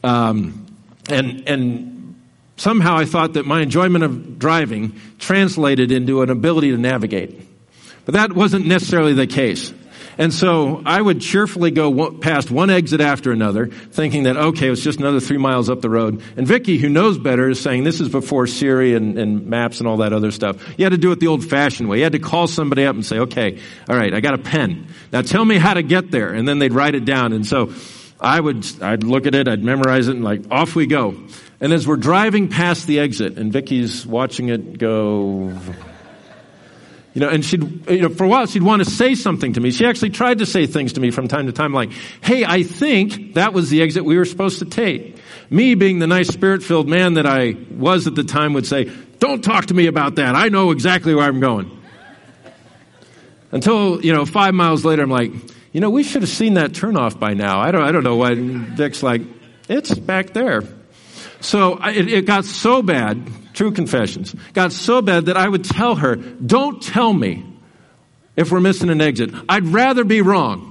[0.05, 0.67] Um,
[1.09, 2.21] and and
[2.57, 7.50] somehow I thought that my enjoyment of driving translated into an ability to navigate.
[8.05, 9.73] But that wasn't necessarily the case.
[10.19, 14.83] And so I would cheerfully go past one exit after another, thinking that, okay, it's
[14.83, 16.23] just another three miles up the road.
[16.37, 19.89] And Vicky, who knows better, is saying this is before Siri and, and maps and
[19.89, 20.63] all that other stuff.
[20.77, 21.99] You had to do it the old fashioned way.
[21.99, 24.89] You had to call somebody up and say, okay, all right, I got a pen.
[25.11, 26.35] Now tell me how to get there.
[26.35, 27.33] And then they'd write it down.
[27.33, 27.73] And so
[28.21, 31.15] I would, I'd look at it, I'd memorize it, and like, off we go.
[31.61, 35.59] And as we're driving past the exit, and Vicky's watching it go,
[37.15, 39.61] you know, and she'd, you know, for a while she'd want to say something to
[39.61, 39.71] me.
[39.71, 41.91] She actually tried to say things to me from time to time like,
[42.23, 45.17] hey, I think that was the exit we were supposed to take.
[45.51, 49.43] Me being the nice spirit-filled man that I was at the time would say, don't
[49.43, 50.35] talk to me about that.
[50.35, 51.77] I know exactly where I'm going.
[53.53, 55.33] Until, you know, five miles later, I'm like,
[55.73, 57.61] you know, we should have seen that turnoff by now.
[57.61, 59.23] I don't, I don't know why Vic's like,
[59.69, 60.63] it's back there.
[61.41, 65.97] So it, it got so bad, true confessions, got so bad that I would tell
[65.97, 67.45] her, don't tell me
[68.37, 69.31] if we're missing an exit.
[69.49, 70.67] I'd rather be wrong.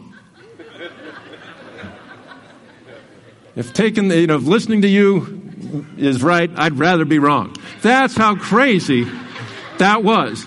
[3.55, 7.55] If taking, the, you know, if listening to you is right, I'd rather be wrong.
[7.81, 9.05] That's how crazy
[9.79, 10.45] that was.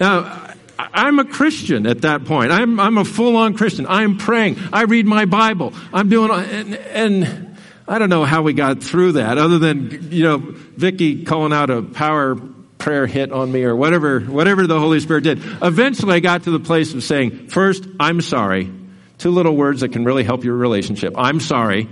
[0.00, 2.50] Now, I'm a Christian at that point.
[2.50, 3.86] I'm, I'm a full on Christian.
[3.88, 4.58] I'm praying.
[4.72, 5.72] I read my Bible.
[5.92, 7.47] I'm doing, and, and
[7.88, 11.70] I don't know how we got through that other than, you know, Vicky calling out
[11.70, 12.36] a power
[12.76, 15.38] prayer hit on me or whatever, whatever the Holy Spirit did.
[15.62, 18.70] Eventually I got to the place of saying, first, I'm sorry.
[19.16, 21.14] Two little words that can really help your relationship.
[21.16, 21.88] I'm sorry.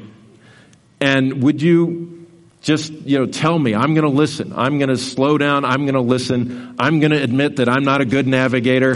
[1.00, 2.26] And would you
[2.61, 4.52] just, you know, tell me, I'm going to listen.
[4.54, 5.64] I'm going to slow down.
[5.64, 6.76] I'm going to listen.
[6.78, 8.94] I'm going to admit that I'm not a good navigator.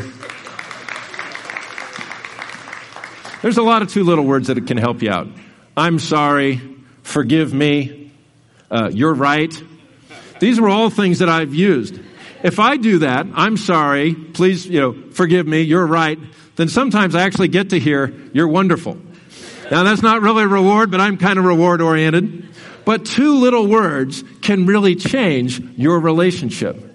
[3.43, 5.29] There's a lot of two little words that can help you out.
[5.77, 6.70] I'm sorry.
[7.03, 8.13] Forgive me.
[8.71, 9.53] Uh, you're right.
[10.41, 11.99] These were all things that I've used.
[12.43, 16.19] If I do that, I'm sorry, please, you know, forgive me, you're right,
[16.57, 18.97] then sometimes I actually get to hear, you're wonderful.
[19.71, 22.49] Now that's not really a reward, but I'm kind of reward oriented.
[22.85, 26.87] But two little words can really change your relationship.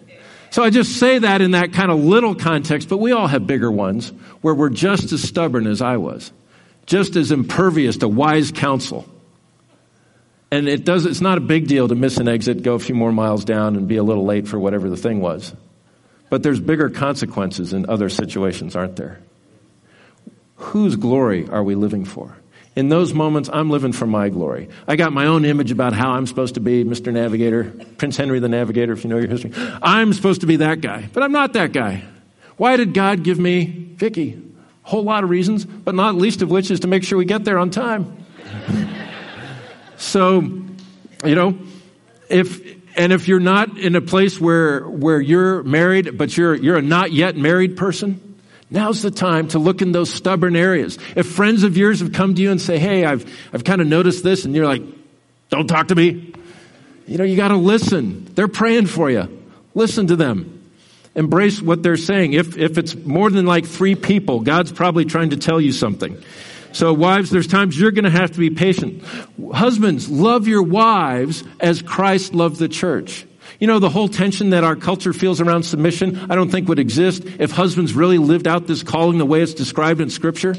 [0.50, 3.46] So I just say that in that kind of little context, but we all have
[3.46, 4.10] bigger ones
[4.42, 6.32] where we're just as stubborn as I was,
[6.86, 9.06] just as impervious to wise counsel.
[10.52, 12.96] And it does, it's not a big deal to miss an exit, go a few
[12.96, 15.54] more miles down, and be a little late for whatever the thing was.
[16.30, 19.22] But there's bigger consequences in other situations, aren't there?
[20.58, 22.38] Whose glory are we living for?
[22.76, 24.68] In those moments, I'm living for my glory.
[24.88, 27.12] I got my own image about how I'm supposed to be Mr.
[27.12, 29.54] Navigator, Prince Henry the Navigator, if you know your history.
[29.82, 32.04] I'm supposed to be that guy, but I'm not that guy.
[32.58, 34.42] Why did God give me Vicky?
[34.86, 37.26] A whole lot of reasons, but not least of which is to make sure we
[37.26, 38.26] get there on time.
[39.98, 41.58] So, you know,
[42.30, 46.78] if and if you're not in a place where where you're married, but you're you're
[46.78, 48.36] a not yet married person,
[48.70, 50.98] now's the time to look in those stubborn areas.
[51.16, 53.88] If friends of yours have come to you and say, "Hey, I've I've kind of
[53.88, 54.84] noticed this," and you're like,
[55.50, 56.34] "Don't talk to me,"
[57.08, 58.26] you know, you got to listen.
[58.36, 59.28] They're praying for you.
[59.74, 60.52] Listen to them.
[61.16, 62.34] Embrace what they're saying.
[62.34, 66.18] If if it's more than like three people, God's probably trying to tell you something.
[66.76, 69.02] So wives, there's times you're going to have to be patient.
[69.54, 73.26] Husbands, love your wives as Christ loved the church.
[73.62, 76.80] You know, the whole tension that our culture feels around submission, I don't think would
[76.80, 80.54] exist if husbands really lived out this calling the way it's described in scripture.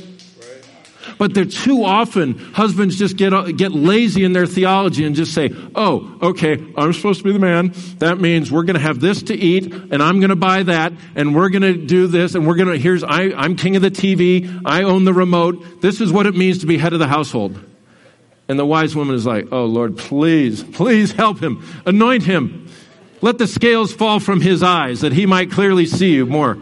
[1.18, 5.32] But they're too often, husbands just get, uh, get lazy in their theology and just
[5.32, 7.72] say, oh, okay, I'm supposed to be the man.
[7.98, 10.92] That means we're going to have this to eat and I'm going to buy that
[11.14, 13.82] and we're going to do this and we're going to, here's, I, I'm king of
[13.82, 14.60] the TV.
[14.66, 15.80] I own the remote.
[15.80, 17.58] This is what it means to be head of the household.
[18.48, 21.64] And the wise woman is like, oh Lord, please, please help him.
[21.86, 22.68] Anoint him.
[23.22, 26.58] Let the scales fall from his eyes that he might clearly see you more.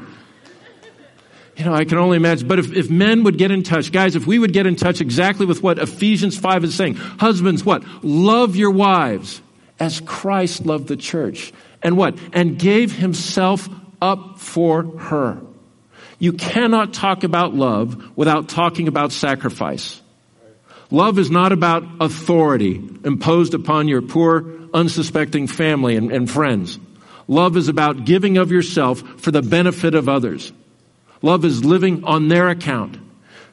[1.57, 2.49] You know, I can only imagine.
[2.49, 5.01] But if, if men would get in touch, guys, if we would get in touch
[5.01, 7.85] exactly with what Ephesians 5 is saying, husbands, what?
[8.03, 9.41] Love your wives
[9.79, 11.53] as Christ loved the church.
[11.83, 12.19] And what?
[12.33, 13.69] And gave himself
[14.03, 15.41] up for her.
[16.19, 20.01] You cannot talk about love without talking about sacrifice.
[20.91, 26.79] Love is not about authority imposed upon your poor, unsuspecting family and, and friends.
[27.27, 30.53] Love is about giving of yourself for the benefit of others.
[31.25, 32.99] Love is living on their account.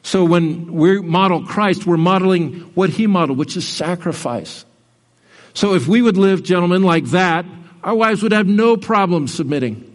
[0.02, 4.66] So when we model Christ, we're modeling what he modeled, which is sacrifice.
[5.54, 7.46] So if we would live, gentlemen, like that,
[7.82, 9.88] our wives would have no problem submitting.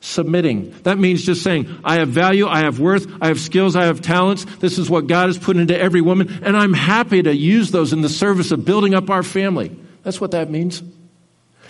[0.00, 0.70] Submitting.
[0.84, 4.00] That means just saying, I have value, I have worth, I have skills, I have
[4.00, 4.46] talents.
[4.60, 7.92] This is what God has put into every woman, and I'm happy to use those
[7.92, 9.76] in the service of building up our family.
[10.02, 10.82] That's what that means.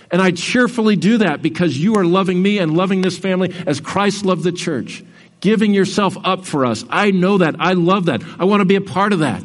[0.09, 3.81] And I cheerfully do that because you are loving me and loving this family as
[3.81, 5.03] Christ loved the church
[5.39, 6.83] giving yourself up for us.
[6.89, 7.55] I know that.
[7.59, 8.21] I love that.
[8.39, 9.43] I want to be a part of that.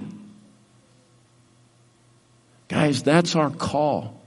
[2.68, 4.20] Guys, that's our call.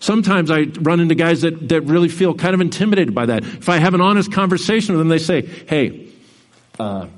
[0.00, 3.42] Sometimes I run into guys that, that really feel kind of intimidated by that.
[3.42, 6.08] If I have an honest conversation with them, they say, Hey,
[6.78, 7.08] uh,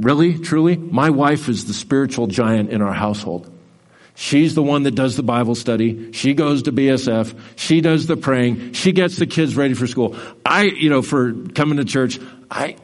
[0.00, 3.49] really, truly, my wife is the spiritual giant in our household.
[4.20, 6.12] She's the one that does the Bible study.
[6.12, 7.34] She goes to BSF.
[7.56, 8.74] She does the praying.
[8.74, 10.14] She gets the kids ready for school.
[10.44, 12.76] I, you know, for coming to church, I,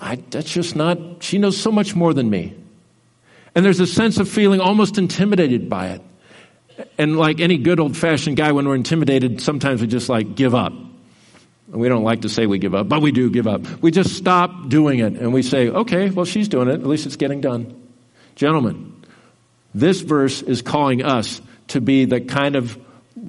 [0.00, 2.56] I, that's just not, she knows so much more than me.
[3.54, 6.02] And there's a sense of feeling almost intimidated by it.
[6.96, 10.54] And like any good old fashioned guy, when we're intimidated, sometimes we just like give
[10.54, 10.72] up.
[11.68, 13.66] We don't like to say we give up, but we do give up.
[13.82, 16.80] We just stop doing it and we say, okay, well, she's doing it.
[16.80, 17.78] At least it's getting done.
[18.34, 18.91] Gentlemen,
[19.74, 22.78] this verse is calling us to be the kind of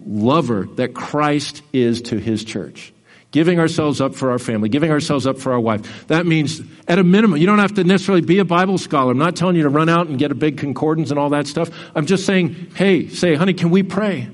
[0.06, 2.94] lover that Christ is to his church,
[3.32, 6.08] giving ourselves up for our family, giving ourselves up for our wife.
[6.08, 9.12] That means, at a minimum, you don't have to necessarily be a Bible scholar.
[9.12, 11.48] I'm not telling you to run out and get a big concordance and all that
[11.48, 11.70] stuff.
[11.96, 14.30] I'm just saying, hey, say, honey, can we pray?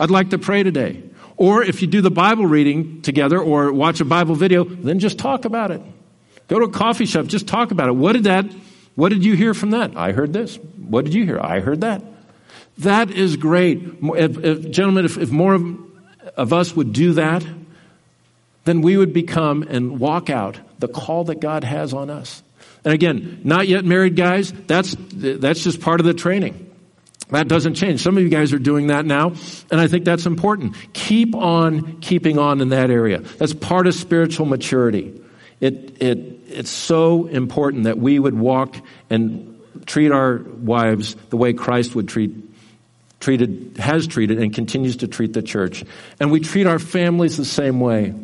[0.00, 1.02] I'd like to pray today.
[1.36, 5.18] Or if you do the Bible reading together or watch a Bible video, then just
[5.18, 5.80] talk about it.
[6.48, 7.92] Go to a coffee shop, just talk about it.
[7.92, 8.46] What did that,
[8.98, 9.96] what did you hear from that?
[9.96, 10.56] I heard this.
[10.56, 11.38] What did you hear?
[11.38, 12.02] I heard that.
[12.78, 13.80] That is great.
[14.02, 15.78] If, if, gentlemen, if, if more of,
[16.36, 17.46] of us would do that,
[18.64, 22.42] then we would become and walk out the call that God has on us.
[22.84, 26.68] And again, not yet married guys, that's, that's just part of the training.
[27.30, 28.02] That doesn't change.
[28.02, 29.28] Some of you guys are doing that now,
[29.70, 30.74] and I think that's important.
[30.92, 33.20] Keep on keeping on in that area.
[33.20, 35.20] That's part of spiritual maturity.
[35.60, 38.76] It, it, it's so important that we would walk
[39.10, 42.48] and treat our wives the way Christ would treat
[43.20, 45.84] treated has treated and continues to treat the church.
[46.20, 48.14] And we treat our families the same way.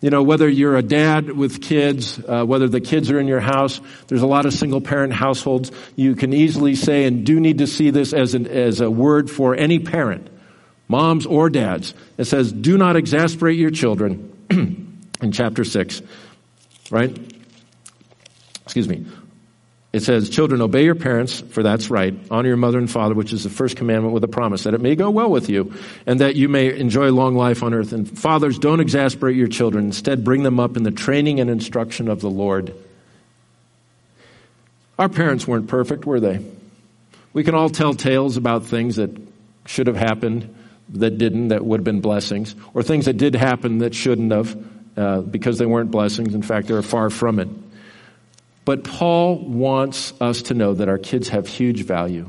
[0.00, 3.40] You know, whether you're a dad with kids, uh, whether the kids are in your
[3.40, 5.72] house, there's a lot of single parent households.
[5.96, 9.28] You can easily say and do need to see this as, an, as a word
[9.28, 10.28] for any parent,
[10.86, 11.94] moms or dads.
[12.16, 14.32] It says, do not exasperate your children
[15.20, 16.02] in chapter 6,
[16.90, 17.16] right?
[18.64, 19.06] Excuse me.
[19.92, 22.14] It says, Children, obey your parents, for that's right.
[22.30, 24.80] Honor your mother and father, which is the first commandment with a promise, that it
[24.80, 25.72] may go well with you,
[26.06, 27.92] and that you may enjoy long life on earth.
[27.92, 29.86] And fathers, don't exasperate your children.
[29.86, 32.74] Instead, bring them up in the training and instruction of the Lord.
[34.98, 36.44] Our parents weren't perfect, were they?
[37.32, 39.16] We can all tell tales about things that
[39.64, 40.54] should have happened,
[40.90, 44.56] that didn't, that would have been blessings, or things that did happen that shouldn't have,
[44.98, 46.34] uh, because they weren't blessings.
[46.34, 47.48] In fact, they were far from it.
[48.64, 52.28] But Paul wants us to know that our kids have huge value.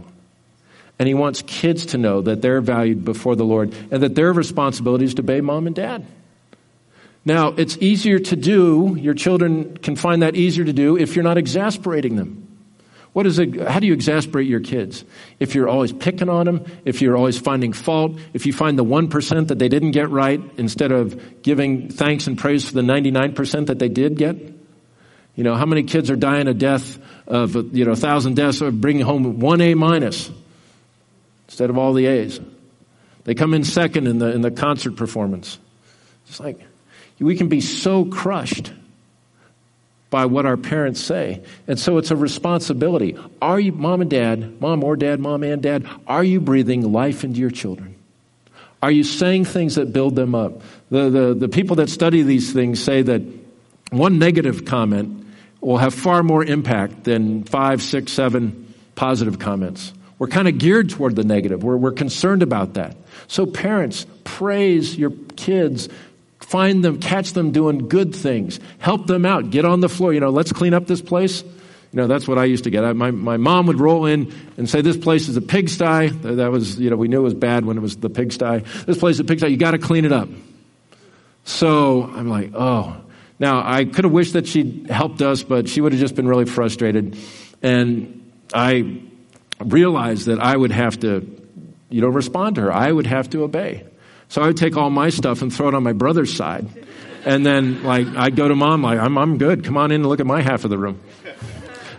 [1.00, 4.32] And he wants kids to know that they're valued before the Lord and that their
[4.32, 6.06] responsibility is to obey mom and dad.
[7.26, 11.24] Now, it's easier to do, your children can find that easier to do if you're
[11.24, 12.49] not exasperating them.
[13.14, 15.04] What is it, how do you exasperate your kids?
[15.40, 18.86] If you're always picking on them, if you're always finding fault, if you find the
[18.86, 23.68] 1% that they didn't get right instead of giving thanks and praise for the 99%
[23.68, 24.36] that they did get,
[25.36, 28.62] you know, how many kids are dying a death of, you know, a thousand deaths
[28.62, 30.30] or bringing home one A minus
[31.48, 32.40] instead of all the A's?
[33.24, 35.58] They come in second in the, in the concert performance.
[36.28, 36.60] It's like,
[37.20, 38.72] we can be so crushed
[40.10, 41.42] by what our parents say.
[41.68, 43.18] And so it's a responsibility.
[43.42, 47.24] Are you, mom and dad, mom or dad, mom and dad, are you breathing life
[47.24, 47.96] into your children?
[48.82, 50.62] Are you saying things that build them up?
[50.90, 53.22] The, the, the people that study these things say that
[53.92, 55.28] one negative comment
[55.62, 59.94] will have far more impact than five, six, seven positive comments.
[60.18, 61.64] We're kind of geared toward the negative.
[61.64, 62.96] We're, we're concerned about that.
[63.28, 65.90] So, parents, praise your kids.
[66.40, 68.60] Find them, catch them doing good things.
[68.80, 69.50] Help them out.
[69.50, 70.14] Get on the floor.
[70.14, 71.44] You know, let's clean up this place.
[71.44, 72.84] You know, that's what I used to get.
[72.84, 76.10] I, my, my mom would roll in and say, This place is a pigsty.
[76.10, 78.60] That was, you know, we knew it was bad when it was the pigsty.
[78.86, 79.50] This place is a pigsty.
[79.50, 80.30] You got to clean it up.
[81.44, 83.02] So I'm like, Oh,
[83.40, 86.28] now, I could have wished that she'd helped us, but she would have just been
[86.28, 87.18] really frustrated.
[87.62, 89.02] And I
[89.64, 91.26] realized that I would have to,
[91.90, 92.74] you know, respond to her.
[92.74, 93.86] I would have to obey.
[94.30, 96.68] So I would take all my stuff and throw it on my brother's side.
[97.26, 99.64] And then, like, I'd go to mom, like, I'm, I'm good.
[99.66, 101.02] Come on in and look at my half of the room.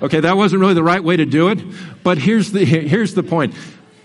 [0.02, 1.58] Okay, that wasn't really the right way to do it,
[2.02, 3.54] but here's the, here's the point.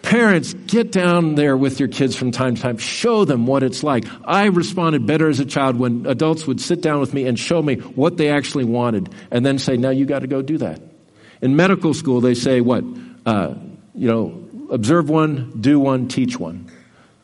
[0.02, 2.78] Parents, get down there with your kids from time to time.
[2.78, 4.06] Show them what it's like.
[4.26, 7.62] I responded better as a child when adults would sit down with me and show
[7.62, 10.82] me what they actually wanted and then say, now you got to go do that.
[11.42, 12.84] In medical school, they say what?
[13.26, 13.56] Uh,
[13.94, 16.70] you know, observe one, do one, teach one.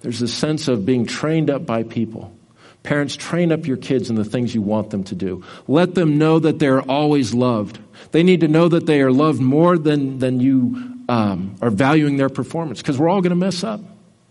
[0.01, 2.35] There's a sense of being trained up by people.
[2.83, 5.43] Parents, train up your kids in the things you want them to do.
[5.67, 7.79] Let them know that they're always loved.
[8.11, 12.17] They need to know that they are loved more than, than you um, are valuing
[12.17, 13.81] their performance because we're all going to mess up,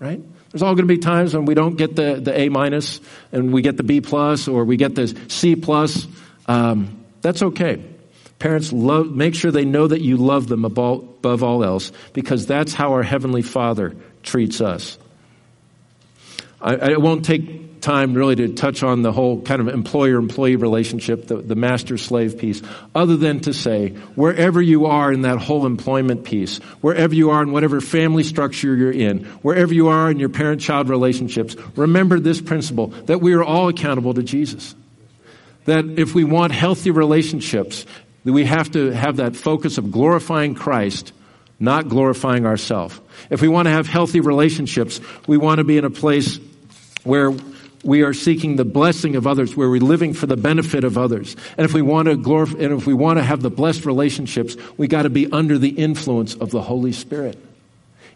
[0.00, 0.20] right?
[0.50, 3.00] There's all going to be times when we don't get the, the A minus
[3.30, 6.08] and we get the B plus or we get the C plus.
[6.46, 7.84] Um, that's okay.
[8.40, 12.46] Parents, love, make sure they know that you love them above, above all else because
[12.46, 13.94] that's how our Heavenly Father
[14.24, 14.98] treats us.
[16.60, 20.56] I, I won't take time really to touch on the whole kind of employer employee
[20.56, 22.62] relationship, the, the master slave piece,
[22.94, 27.42] other than to say, wherever you are in that whole employment piece, wherever you are
[27.42, 32.20] in whatever family structure you're in, wherever you are in your parent child relationships, remember
[32.20, 34.74] this principle that we are all accountable to Jesus.
[35.64, 37.86] That if we want healthy relationships,
[38.24, 41.12] that we have to have that focus of glorifying Christ,
[41.58, 42.98] not glorifying ourselves.
[43.28, 46.38] If we want to have healthy relationships, we want to be in a place
[47.04, 47.34] where
[47.82, 51.34] we are seeking the blessing of others, where we're living for the benefit of others.
[51.56, 54.56] And if we want to glorify, and if we want to have the blessed relationships,
[54.76, 57.38] we got to be under the influence of the Holy Spirit.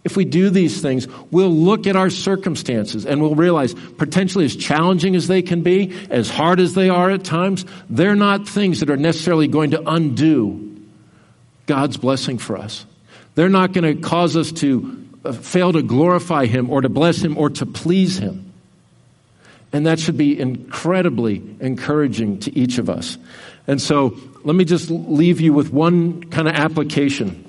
[0.05, 4.55] If we do these things, we'll look at our circumstances and we'll realize, potentially as
[4.55, 8.81] challenging as they can be, as hard as they are at times, they're not things
[8.81, 10.83] that are necessarily going to undo
[11.65, 12.85] God's blessing for us.
[13.35, 17.25] They're not going to cause us to uh, fail to glorify Him or to bless
[17.25, 18.44] Him or to please Him.
[19.75, 23.19] And that should be incredibly encouraging to each of us.
[23.67, 27.45] And so let me just leave you with one kind of application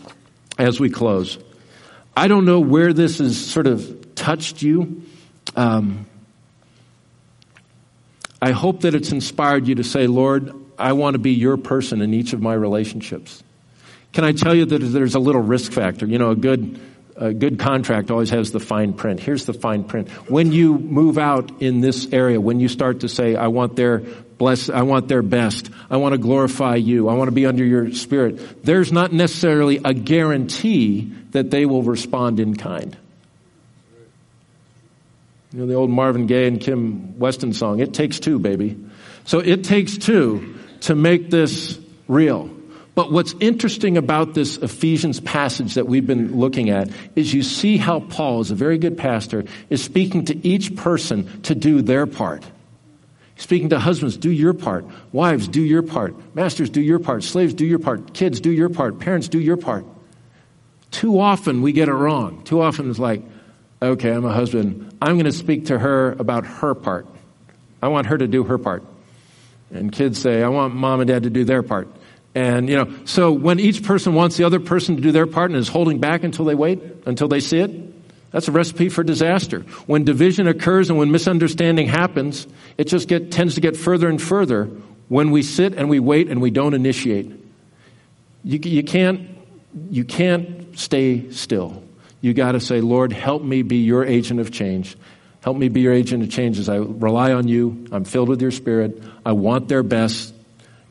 [0.57, 1.37] as we close.
[2.17, 5.03] I don't know where this has sort of touched you.
[5.55, 6.07] Um,
[8.41, 12.01] I hope that it's inspired you to say, Lord, I want to be your person
[12.01, 13.43] in each of my relationships.
[14.13, 16.07] Can I tell you that there's a little risk factor?
[16.07, 16.79] You know, a good
[17.15, 19.19] a good contract always has the fine print.
[19.19, 20.09] Here's the fine print.
[20.29, 23.99] When you move out in this area, when you start to say, I want their
[23.99, 25.69] bless, I want their best.
[25.89, 27.07] I want to glorify you.
[27.07, 28.63] I want to be under your spirit.
[28.65, 32.97] There's not necessarily a guarantee that they will respond in kind.
[35.53, 38.77] You know, the old Marvin Gaye and Kim Weston song, It Takes Two, baby.
[39.23, 42.54] So it takes two to make this real.
[42.95, 47.75] But what's interesting about this Ephesians passage that we've been looking at is you see
[47.75, 52.07] how Paul, as a very good pastor, is speaking to each person to do their
[52.07, 52.43] part.
[53.35, 54.85] Speaking to husbands, do your part.
[55.11, 56.15] Wives, do your part.
[56.35, 57.23] Masters, do your part.
[57.23, 58.13] Slaves, do your part.
[58.13, 58.99] Kids, do your part.
[58.99, 59.85] Parents, do your part.
[60.91, 62.43] Too often we get it wrong.
[62.45, 63.21] Too often it's like,
[63.81, 64.97] okay, I'm a husband.
[65.01, 67.07] I'm going to speak to her about her part.
[67.81, 68.83] I want her to do her part.
[69.69, 71.89] And kids say, I want mom and dad to do their part.
[72.35, 75.51] And, you know, so when each person wants the other person to do their part
[75.51, 79.05] and is holding back until they wait, until they see it, that's a recipe for
[79.05, 79.61] disaster.
[79.87, 82.45] When division occurs and when misunderstanding happens,
[82.77, 84.65] it just get, tends to get further and further
[85.07, 87.31] when we sit and we wait and we don't initiate.
[88.43, 89.29] You, you can't,
[89.89, 91.81] you can't stay still.
[92.19, 94.97] You got to say, Lord, help me be your agent of change.
[95.41, 97.87] Help me be your agent of change as I rely on you.
[97.93, 99.01] I'm filled with your spirit.
[99.25, 100.34] I want their best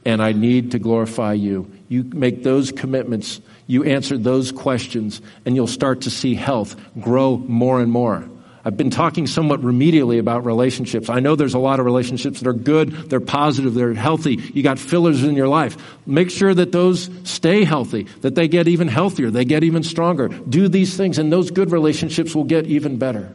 [0.05, 1.70] and I need to glorify you.
[1.88, 7.38] You make those commitments, you answer those questions, and you'll start to see health grow
[7.38, 8.28] more and more.
[8.66, 11.11] I've been talking somewhat remedially about relationships.
[11.11, 14.36] I know there's a lot of relationships that are good, they're positive, they're healthy.
[14.55, 15.76] You got fillers in your life.
[16.07, 20.28] Make sure that those stay healthy, that they get even healthier, they get even stronger.
[20.28, 23.34] Do these things, and those good relationships will get even better.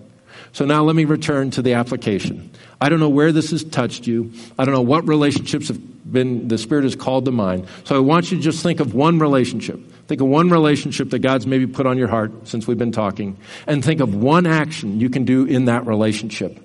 [0.51, 2.51] So now let me return to the application.
[2.81, 4.31] I don't know where this has touched you.
[4.57, 7.67] I don't know what relationships have been, the Spirit has called to mind.
[7.83, 9.79] So I want you to just think of one relationship.
[10.07, 13.37] Think of one relationship that God's maybe put on your heart since we've been talking.
[13.67, 16.59] And think of one action you can do in that relationship.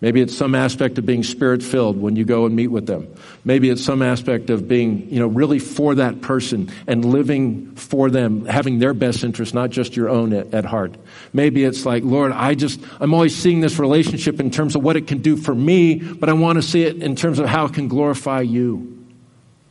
[0.00, 3.08] Maybe it's some aspect of being spirit filled when you go and meet with them.
[3.44, 8.10] Maybe it's some aspect of being, you know, really for that person and living for
[8.10, 10.96] them, having their best interest, not just your own at, at, heart.
[11.32, 14.96] Maybe it's like, Lord, I just, I'm always seeing this relationship in terms of what
[14.96, 17.66] it can do for me, but I want to see it in terms of how
[17.66, 19.03] it can glorify you.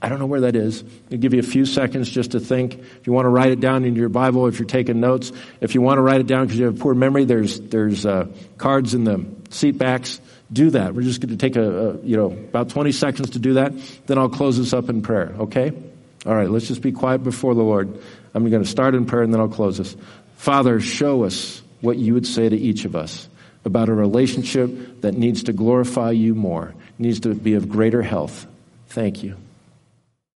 [0.03, 0.83] I don't know where that is.
[1.09, 2.77] I'll give you a few seconds just to think.
[2.77, 5.31] If you want to write it down in your Bible, if you're taking notes,
[5.61, 8.27] if you want to write it down because you have poor memory, there's there's uh,
[8.57, 10.19] cards in the seat backs.
[10.51, 10.93] Do that.
[10.93, 13.71] We're just going to take a, a you know about 20 seconds to do that.
[14.05, 15.33] Then I'll close this up in prayer.
[15.39, 15.71] Okay?
[16.25, 16.49] All right.
[16.49, 17.97] Let's just be quiet before the Lord.
[18.33, 19.95] I'm going to start in prayer and then I'll close this.
[20.35, 23.29] Father, show us what you would say to each of us
[23.63, 28.45] about a relationship that needs to glorify you more, needs to be of greater health.
[28.89, 29.37] Thank you.